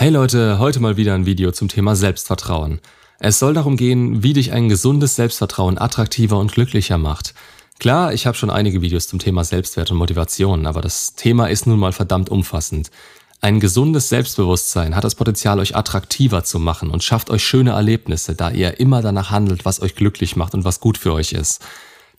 [0.00, 2.80] Hey Leute, heute mal wieder ein Video zum Thema Selbstvertrauen.
[3.18, 7.34] Es soll darum gehen, wie dich ein gesundes Selbstvertrauen attraktiver und glücklicher macht.
[7.78, 11.66] Klar, ich habe schon einige Videos zum Thema Selbstwert und Motivation, aber das Thema ist
[11.66, 12.90] nun mal verdammt umfassend.
[13.42, 18.34] Ein gesundes Selbstbewusstsein hat das Potenzial, euch attraktiver zu machen und schafft euch schöne Erlebnisse,
[18.34, 21.60] da ihr immer danach handelt, was euch glücklich macht und was gut für euch ist.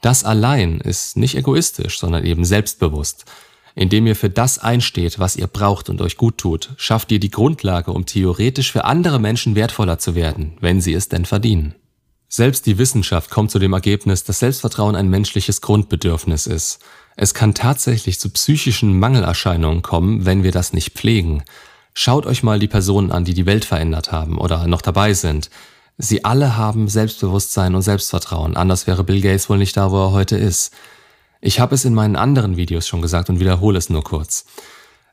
[0.01, 3.25] Das allein ist nicht egoistisch, sondern eben selbstbewusst.
[3.75, 7.31] Indem ihr für das einsteht, was ihr braucht und euch gut tut, schafft ihr die
[7.31, 11.75] Grundlage, um theoretisch für andere Menschen wertvoller zu werden, wenn sie es denn verdienen.
[12.27, 16.79] Selbst die Wissenschaft kommt zu dem Ergebnis, dass Selbstvertrauen ein menschliches Grundbedürfnis ist.
[17.17, 21.43] Es kann tatsächlich zu psychischen Mangelerscheinungen kommen, wenn wir das nicht pflegen.
[21.93, 25.49] Schaut euch mal die Personen an, die die Welt verändert haben oder noch dabei sind.
[25.97, 30.11] Sie alle haben Selbstbewusstsein und Selbstvertrauen, anders wäre Bill Gates wohl nicht da, wo er
[30.13, 30.73] heute ist.
[31.41, 34.45] Ich habe es in meinen anderen Videos schon gesagt und wiederhole es nur kurz.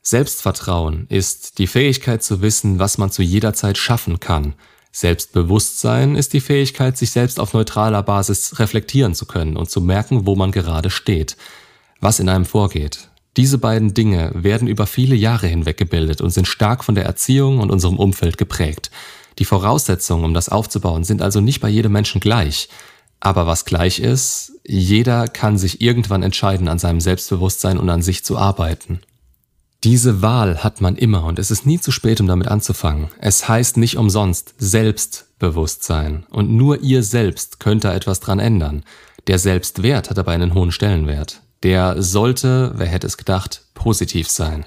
[0.02, 4.54] Selbstvertrauen ist die Fähigkeit zu wissen, was man zu jeder Zeit schaffen kann.
[4.92, 10.26] Selbstbewusstsein ist die Fähigkeit, sich selbst auf neutraler Basis reflektieren zu können und zu merken,
[10.26, 11.36] wo man gerade steht
[12.00, 13.08] was in einem vorgeht.
[13.36, 17.60] Diese beiden Dinge werden über viele Jahre hinweg gebildet und sind stark von der Erziehung
[17.60, 18.90] und unserem Umfeld geprägt.
[19.38, 22.68] Die Voraussetzungen, um das aufzubauen, sind also nicht bei jedem Menschen gleich.
[23.20, 28.24] Aber was gleich ist, jeder kann sich irgendwann entscheiden, an seinem Selbstbewusstsein und an sich
[28.24, 29.00] zu arbeiten.
[29.84, 33.08] Diese Wahl hat man immer und es ist nie zu spät, um damit anzufangen.
[33.20, 38.84] Es heißt nicht umsonst Selbstbewusstsein und nur ihr selbst könnt da etwas dran ändern.
[39.26, 44.64] Der Selbstwert hat aber einen hohen Stellenwert der sollte, wer hätte es gedacht, positiv sein.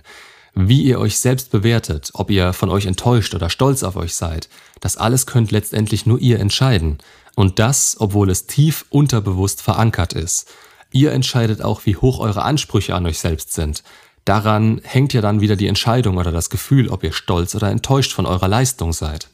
[0.54, 4.50] Wie ihr euch selbst bewertet, ob ihr von euch enttäuscht oder stolz auf euch seid,
[4.82, 6.98] das alles könnt letztendlich nur ihr entscheiden.
[7.36, 10.50] Und das, obwohl es tief unterbewusst verankert ist.
[10.92, 13.84] Ihr entscheidet auch, wie hoch eure Ansprüche an euch selbst sind.
[14.26, 18.12] Daran hängt ja dann wieder die Entscheidung oder das Gefühl, ob ihr stolz oder enttäuscht
[18.12, 19.31] von eurer Leistung seid.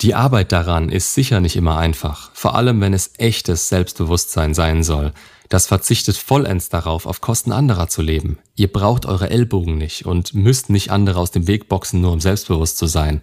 [0.00, 4.82] Die Arbeit daran ist sicher nicht immer einfach, vor allem wenn es echtes Selbstbewusstsein sein
[4.82, 5.12] soll.
[5.48, 8.38] Das verzichtet vollends darauf, auf Kosten anderer zu leben.
[8.56, 12.20] Ihr braucht eure Ellbogen nicht und müsst nicht andere aus dem Weg boxen, nur um
[12.20, 13.22] selbstbewusst zu sein.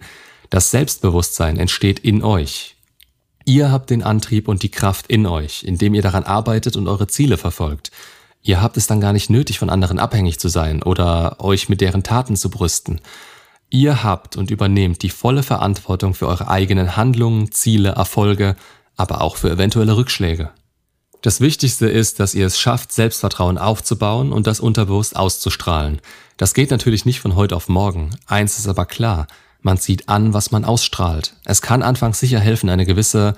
[0.50, 2.76] Das Selbstbewusstsein entsteht in euch.
[3.44, 7.08] Ihr habt den Antrieb und die Kraft in euch, indem ihr daran arbeitet und eure
[7.08, 7.90] Ziele verfolgt.
[8.42, 11.80] Ihr habt es dann gar nicht nötig, von anderen abhängig zu sein oder euch mit
[11.80, 13.00] deren Taten zu brüsten.
[13.72, 18.54] Ihr habt und übernehmt die volle Verantwortung für eure eigenen Handlungen, Ziele, Erfolge,
[18.96, 20.50] aber auch für eventuelle Rückschläge.
[21.22, 26.02] Das Wichtigste ist, dass ihr es schafft, Selbstvertrauen aufzubauen und das unterbewusst auszustrahlen.
[26.36, 28.10] Das geht natürlich nicht von heute auf morgen.
[28.26, 29.26] Eins ist aber klar,
[29.62, 31.34] man zieht an, was man ausstrahlt.
[31.46, 33.36] Es kann anfangs sicher helfen, eine gewisse,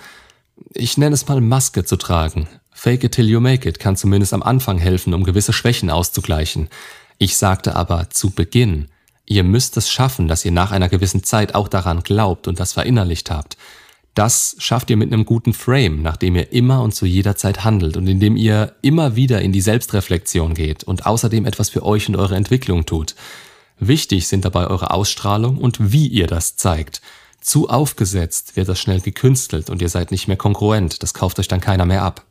[0.72, 2.48] ich nenne es mal Maske zu tragen.
[2.72, 6.70] Fake it till you make it kann zumindest am Anfang helfen, um gewisse Schwächen auszugleichen.
[7.18, 8.88] Ich sagte aber zu Beginn,
[9.26, 12.72] Ihr müsst es schaffen, dass ihr nach einer gewissen Zeit auch daran glaubt und das
[12.72, 13.56] verinnerlicht habt.
[14.14, 17.96] Das schafft ihr mit einem guten Frame, nachdem ihr immer und zu jeder Zeit handelt
[17.96, 22.16] und indem ihr immer wieder in die Selbstreflexion geht und außerdem etwas für euch und
[22.16, 23.16] eure Entwicklung tut.
[23.80, 27.00] Wichtig sind dabei eure Ausstrahlung und wie ihr das zeigt.
[27.40, 31.48] Zu aufgesetzt wird das schnell gekünstelt und ihr seid nicht mehr konkurrent, das kauft euch
[31.48, 32.24] dann keiner mehr ab.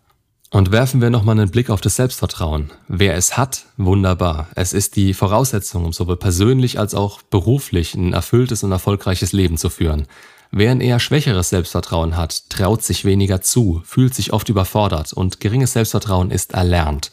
[0.54, 2.70] Und werfen wir nochmal einen Blick auf das Selbstvertrauen.
[2.88, 4.50] Wer es hat, wunderbar.
[4.54, 9.58] Es ist die Voraussetzung, um sowohl persönlich als auch beruflich ein erfülltes und erfolgreiches Leben
[9.58, 10.06] zu führen.
[10.52, 15.40] Wer ein eher schwächeres Selbstvertrauen hat, traut sich weniger zu, fühlt sich oft überfordert und
[15.40, 17.10] geringes Selbstvertrauen ist erlernt.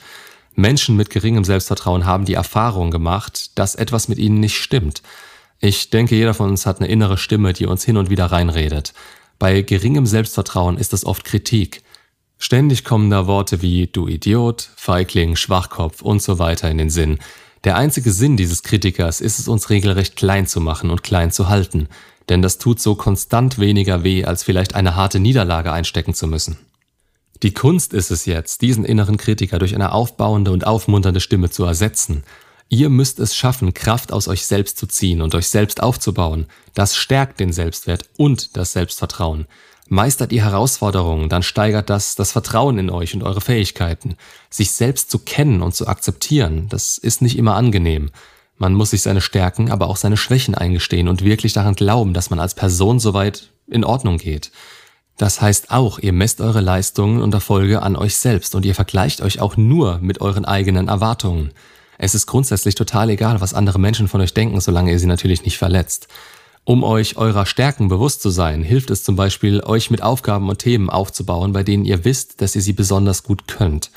[0.54, 5.00] Menschen mit geringem Selbstvertrauen haben die Erfahrung gemacht, dass etwas mit ihnen nicht stimmt.
[5.60, 8.92] Ich denke, jeder von uns hat eine innere Stimme, die uns hin und wieder reinredet.
[9.38, 11.82] Bei geringem Selbstvertrauen ist es oft Kritik.
[12.42, 17.18] Ständig kommen da Worte wie du Idiot, Feigling, Schwachkopf und so weiter in den Sinn.
[17.64, 21.50] Der einzige Sinn dieses Kritikers ist es uns regelrecht klein zu machen und klein zu
[21.50, 21.88] halten,
[22.30, 26.56] denn das tut so konstant weniger weh, als vielleicht eine harte Niederlage einstecken zu müssen.
[27.42, 31.64] Die Kunst ist es jetzt, diesen inneren Kritiker durch eine aufbauende und aufmunternde Stimme zu
[31.64, 32.24] ersetzen.
[32.70, 36.46] Ihr müsst es schaffen, Kraft aus euch selbst zu ziehen und euch selbst aufzubauen.
[36.72, 39.46] Das stärkt den Selbstwert und das Selbstvertrauen.
[39.92, 44.14] Meistert ihr Herausforderungen, dann steigert das das Vertrauen in euch und eure Fähigkeiten.
[44.48, 48.10] Sich selbst zu kennen und zu akzeptieren, das ist nicht immer angenehm.
[48.56, 52.30] Man muss sich seine Stärken, aber auch seine Schwächen eingestehen und wirklich daran glauben, dass
[52.30, 54.52] man als Person soweit in Ordnung geht.
[55.16, 59.20] Das heißt auch, ihr messt eure Leistungen und Erfolge an euch selbst und ihr vergleicht
[59.22, 61.50] euch auch nur mit euren eigenen Erwartungen.
[61.98, 65.44] Es ist grundsätzlich total egal, was andere Menschen von euch denken, solange ihr sie natürlich
[65.44, 66.06] nicht verletzt.
[66.64, 70.58] Um euch eurer Stärken bewusst zu sein, hilft es zum Beispiel, euch mit Aufgaben und
[70.58, 73.90] Themen aufzubauen, bei denen ihr wisst, dass ihr sie besonders gut könnt.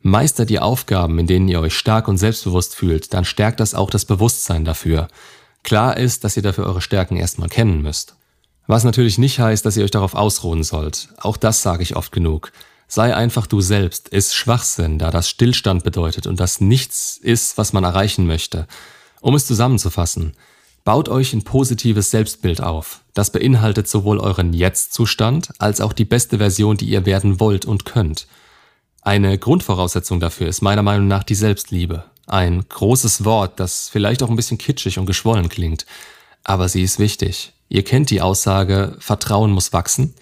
[0.00, 3.90] Meistert ihr Aufgaben, in denen ihr euch stark und selbstbewusst fühlt, dann stärkt das auch
[3.90, 5.08] das Bewusstsein dafür.
[5.64, 8.14] Klar ist, dass ihr dafür eure Stärken erstmal kennen müsst.
[8.68, 11.08] Was natürlich nicht heißt, dass ihr euch darauf ausruhen sollt.
[11.18, 12.52] Auch das sage ich oft genug.
[12.88, 17.72] Sei einfach du selbst ist Schwachsinn, da das Stillstand bedeutet und das nichts ist, was
[17.72, 18.68] man erreichen möchte.
[19.20, 20.34] Um es zusammenzufassen,
[20.86, 23.00] baut euch ein positives Selbstbild auf.
[23.12, 27.84] Das beinhaltet sowohl euren Jetzt-Zustand als auch die beste Version, die ihr werden wollt und
[27.84, 28.28] könnt.
[29.02, 32.04] Eine Grundvoraussetzung dafür ist meiner Meinung nach die Selbstliebe.
[32.28, 35.86] Ein großes Wort, das vielleicht auch ein bisschen kitschig und geschwollen klingt,
[36.44, 37.52] aber sie ist wichtig.
[37.68, 40.14] Ihr kennt die Aussage, Vertrauen muss wachsen.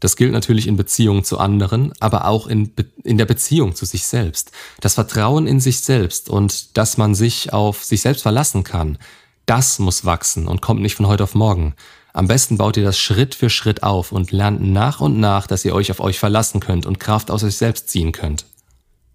[0.00, 3.86] Das gilt natürlich in Beziehungen zu anderen, aber auch in, Be in der Beziehung zu
[3.86, 4.50] sich selbst.
[4.80, 8.98] Das Vertrauen in sich selbst und dass man sich auf sich selbst verlassen kann,
[9.48, 11.74] das muss wachsen und kommt nicht von heute auf morgen.
[12.12, 15.64] Am besten baut ihr das Schritt für Schritt auf und lernt nach und nach, dass
[15.64, 18.44] ihr euch auf euch verlassen könnt und Kraft aus euch selbst ziehen könnt.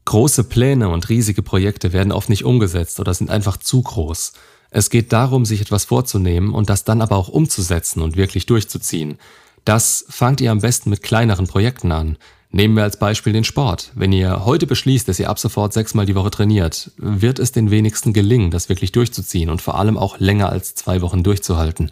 [0.06, 4.34] Große Pläne und riesige Projekte werden oft nicht umgesetzt oder sind einfach zu groß.
[4.72, 9.20] Es geht darum, sich etwas vorzunehmen und das dann aber auch umzusetzen und wirklich durchzuziehen.
[9.66, 12.18] Das fangt ihr am besten mit kleineren Projekten an.
[12.56, 13.92] Nehmen wir als Beispiel den Sport.
[13.96, 17.72] Wenn ihr heute beschließt, dass ihr ab sofort sechsmal die Woche trainiert, wird es den
[17.72, 21.92] wenigsten gelingen, das wirklich durchzuziehen und vor allem auch länger als zwei Wochen durchzuhalten.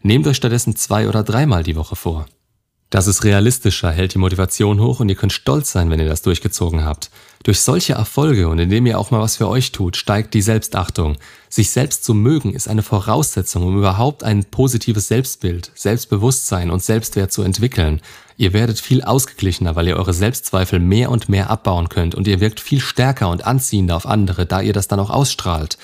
[0.00, 2.24] Nehmt euch stattdessen zwei oder dreimal die Woche vor.
[2.90, 6.22] Das ist realistischer, hält die Motivation hoch und ihr könnt stolz sein, wenn ihr das
[6.22, 7.10] durchgezogen habt.
[7.42, 11.18] Durch solche Erfolge und indem ihr auch mal was für euch tut, steigt die Selbstachtung.
[11.50, 17.30] Sich selbst zu mögen ist eine Voraussetzung, um überhaupt ein positives Selbstbild, Selbstbewusstsein und Selbstwert
[17.30, 18.00] zu entwickeln.
[18.38, 22.40] Ihr werdet viel ausgeglichener, weil ihr eure Selbstzweifel mehr und mehr abbauen könnt und ihr
[22.40, 25.76] wirkt viel stärker und anziehender auf andere, da ihr das dann auch ausstrahlt.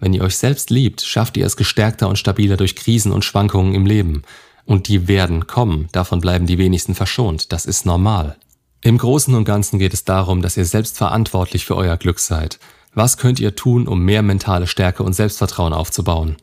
[0.00, 3.74] Wenn ihr euch selbst liebt, schafft ihr es gestärkter und stabiler durch Krisen und Schwankungen
[3.74, 4.22] im Leben.
[4.66, 8.36] Und die werden kommen, davon bleiben die wenigsten verschont, das ist normal.
[8.82, 12.58] Im Großen und Ganzen geht es darum, dass ihr selbst verantwortlich für euer Glück seid.
[12.92, 16.36] Was könnt ihr tun, um mehr mentale Stärke und Selbstvertrauen aufzubauen?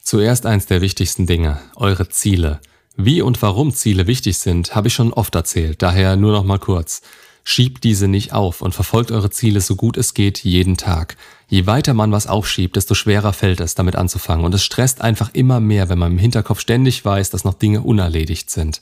[0.00, 2.60] Zuerst eins der wichtigsten Dinge, eure Ziele.
[2.96, 6.58] Wie und warum Ziele wichtig sind, habe ich schon oft erzählt, daher nur noch mal
[6.58, 7.00] kurz.
[7.46, 11.16] Schiebt diese nicht auf und verfolgt eure Ziele so gut es geht jeden Tag.
[11.46, 14.46] Je weiter man was aufschiebt, desto schwerer fällt es, damit anzufangen.
[14.46, 17.82] Und es stresst einfach immer mehr, wenn man im Hinterkopf ständig weiß, dass noch Dinge
[17.82, 18.80] unerledigt sind.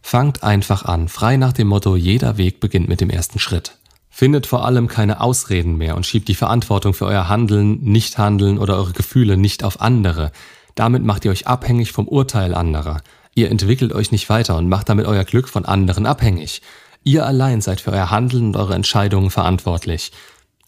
[0.00, 3.78] Fangt einfach an, frei nach dem Motto, jeder Weg beginnt mit dem ersten Schritt.
[4.10, 8.76] Findet vor allem keine Ausreden mehr und schiebt die Verantwortung für euer Handeln, Nichthandeln oder
[8.76, 10.30] eure Gefühle nicht auf andere.
[10.76, 13.00] Damit macht ihr euch abhängig vom Urteil anderer.
[13.34, 16.62] Ihr entwickelt euch nicht weiter und macht damit euer Glück von anderen abhängig.
[17.04, 20.10] Ihr allein seid für euer Handeln und eure Entscheidungen verantwortlich.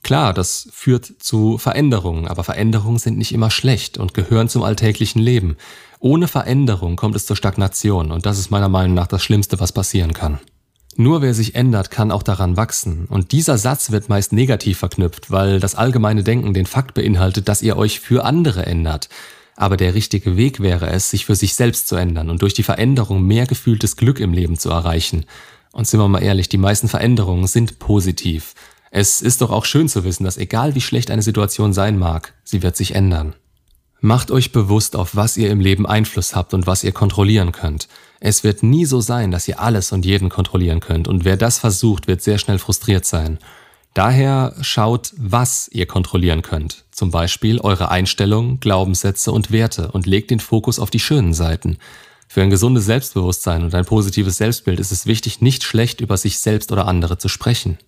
[0.02, 5.20] Klar, das führt zu Veränderungen, aber Veränderungen sind nicht immer schlecht und gehören zum alltäglichen
[5.20, 5.56] Leben.
[5.98, 9.72] Ohne Veränderung kommt es zur Stagnation und das ist meiner Meinung nach das Schlimmste, was
[9.72, 10.38] passieren kann.
[10.98, 13.06] Nur wer sich ändert, kann auch daran wachsen.
[13.06, 17.62] Und dieser Satz wird meist negativ verknüpft, weil das allgemeine Denken den Fakt beinhaltet, dass
[17.62, 19.08] ihr euch für andere ändert.
[19.56, 22.62] Aber der richtige Weg wäre es, sich für sich selbst zu ändern und durch die
[22.62, 25.24] Veränderung mehr gefühltes Glück im Leben zu erreichen.
[25.76, 28.54] Und sind wir mal ehrlich, die meisten Veränderungen sind positiv.
[28.90, 32.32] Es ist doch auch schön zu wissen, dass egal wie schlecht eine Situation sein mag,
[32.44, 33.34] sie wird sich ändern.
[34.00, 37.88] Macht euch bewusst, auf was ihr im Leben Einfluss habt und was ihr kontrollieren könnt.
[38.20, 41.58] Es wird nie so sein, dass ihr alles und jeden kontrollieren könnt, und wer das
[41.58, 43.38] versucht, wird sehr schnell frustriert sein.
[43.92, 50.30] Daher schaut, was ihr kontrollieren könnt, zum Beispiel eure Einstellungen, Glaubenssätze und Werte und legt
[50.30, 51.76] den Fokus auf die schönen Seiten.
[52.28, 56.38] Für ein gesundes Selbstbewusstsein und ein positives Selbstbild ist es wichtig, nicht schlecht über sich
[56.38, 57.78] selbst oder andere zu sprechen.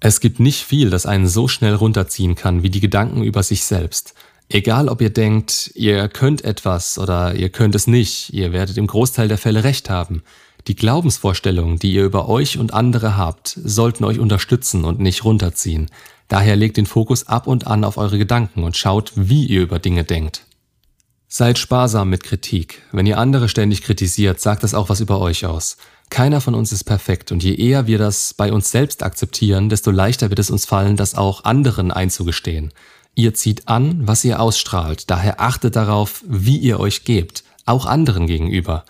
[0.00, 3.64] Es gibt nicht viel, das einen so schnell runterziehen kann wie die Gedanken über sich
[3.64, 4.14] selbst.
[4.48, 8.86] Egal ob ihr denkt, ihr könnt etwas oder ihr könnt es nicht, ihr werdet im
[8.86, 10.22] Großteil der Fälle recht haben.
[10.68, 15.90] Die Glaubensvorstellungen, die ihr über euch und andere habt, sollten euch unterstützen und nicht runterziehen.
[16.28, 19.78] Daher legt den Fokus ab und an auf eure Gedanken und schaut, wie ihr über
[19.78, 20.44] Dinge denkt.
[21.30, 22.80] Seid sparsam mit Kritik.
[22.90, 25.76] Wenn ihr andere ständig kritisiert, sagt das auch was über euch aus.
[26.08, 29.90] Keiner von uns ist perfekt und je eher wir das bei uns selbst akzeptieren, desto
[29.90, 32.72] leichter wird es uns fallen, das auch anderen einzugestehen.
[33.14, 38.26] Ihr zieht an, was ihr ausstrahlt, daher achtet darauf, wie ihr euch gebt, auch anderen
[38.26, 38.86] gegenüber.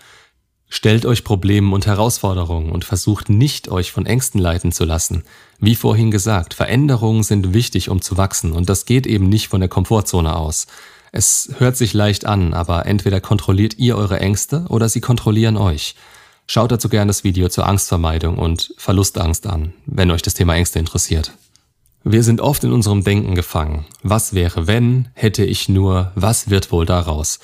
[0.69, 5.23] Stellt euch Problemen und Herausforderungen und versucht nicht, euch von Ängsten leiten zu lassen.
[5.59, 9.59] Wie vorhin gesagt, Veränderungen sind wichtig, um zu wachsen und das geht eben nicht von
[9.59, 10.67] der Komfortzone aus.
[11.11, 15.95] Es hört sich leicht an, aber entweder kontrolliert ihr eure Ängste oder sie kontrollieren euch.
[16.47, 20.79] Schaut dazu gerne das Video zur Angstvermeidung und Verlustangst an, wenn euch das Thema Ängste
[20.79, 21.31] interessiert.
[22.03, 23.85] Wir sind oft in unserem Denken gefangen.
[24.03, 27.39] Was wäre wenn, hätte ich nur, was wird wohl daraus?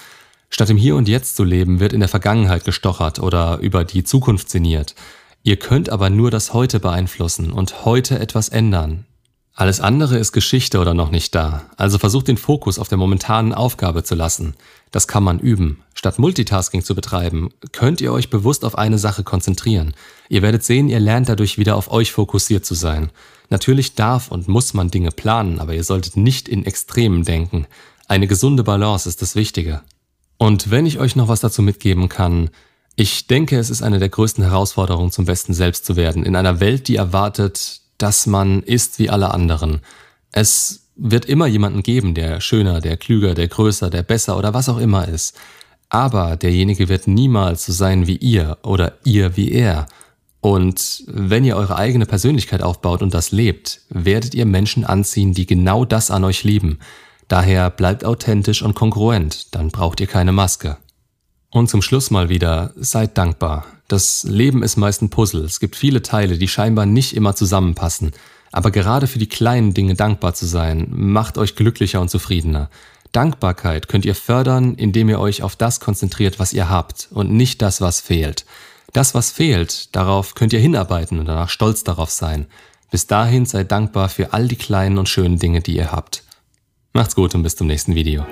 [0.49, 4.03] Statt im Hier und Jetzt zu leben, wird in der Vergangenheit gestochert oder über die
[4.03, 4.95] Zukunft sinniert.
[5.43, 9.05] Ihr könnt aber nur das Heute beeinflussen und heute etwas ändern.
[9.57, 13.53] Alles andere ist Geschichte oder noch nicht da, also versucht den Fokus auf der momentanen
[13.53, 14.53] Aufgabe zu lassen.
[14.91, 15.81] Das kann man üben.
[15.93, 19.93] Statt Multitasking zu betreiben, könnt ihr euch bewusst auf eine Sache konzentrieren.
[20.27, 23.11] Ihr werdet sehen, ihr lernt dadurch wieder auf euch fokussiert zu sein.
[23.49, 27.65] Natürlich darf und muss man Dinge planen, aber ihr solltet nicht in Extremen denken.
[28.09, 29.83] Eine gesunde Balance ist das Wichtige.
[30.37, 32.49] Und wenn ich euch noch was dazu mitgeben kann,
[32.97, 36.59] ich denke, es ist eine der größten Herausforderungen, zum besten selbst zu werden, in einer
[36.59, 39.81] Welt, die erwartet, dass man ist wie alle anderen.
[40.31, 44.69] Es wird immer jemanden geben, der schöner, der klüger, der größer, der besser oder was
[44.69, 45.37] auch immer ist.
[45.89, 49.87] Aber derjenige wird niemals so sein wie ihr oder ihr wie er.
[50.41, 55.45] Und wenn ihr eure eigene Persönlichkeit aufbaut und das lebt, werdet ihr Menschen anziehen, die
[55.45, 56.79] genau das an euch lieben.
[57.27, 60.77] Daher bleibt authentisch und kongruent, dann braucht ihr keine Maske.
[61.55, 63.65] Und zum Schluss mal wieder, seid dankbar.
[63.87, 65.45] Das Leben ist meist ein Puzzle.
[65.45, 68.11] Es gibt viele Teile, die scheinbar nicht immer zusammenpassen.
[68.51, 72.69] Aber gerade für die kleinen Dinge dankbar zu sein, macht euch glücklicher und zufriedener.
[73.13, 77.61] Dankbarkeit könnt ihr fördern, indem ihr euch auf das konzentriert, was ihr habt und nicht
[77.61, 78.45] das, was fehlt.
[78.91, 82.47] Das, was fehlt, darauf könnt ihr hinarbeiten und danach stolz darauf sein.
[82.91, 86.23] Bis dahin seid dankbar für all die kleinen und schönen Dinge, die ihr habt.
[86.91, 88.25] Macht's gut und bis zum nächsten Video.